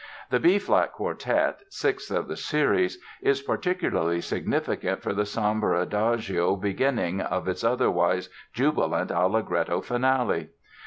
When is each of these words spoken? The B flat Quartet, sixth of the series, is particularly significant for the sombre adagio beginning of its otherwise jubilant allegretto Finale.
The 0.31 0.39
B 0.39 0.57
flat 0.57 0.93
Quartet, 0.93 1.59
sixth 1.69 2.09
of 2.09 2.27
the 2.27 2.35
series, 2.35 2.97
is 3.21 3.43
particularly 3.43 4.19
significant 4.19 5.03
for 5.03 5.13
the 5.13 5.27
sombre 5.27 5.79
adagio 5.79 6.55
beginning 6.55 7.21
of 7.21 7.47
its 7.47 7.63
otherwise 7.63 8.27
jubilant 8.51 9.11
allegretto 9.11 9.79
Finale. 9.81 10.49